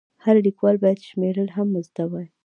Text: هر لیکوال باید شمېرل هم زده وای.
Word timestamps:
هر 0.23 0.35
لیکوال 0.45 0.75
باید 0.83 1.05
شمېرل 1.09 1.49
هم 1.55 1.67
زده 1.87 2.05
وای. 2.09 2.27